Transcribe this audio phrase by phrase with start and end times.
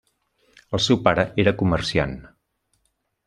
[0.77, 2.17] El seu pare era comerciant.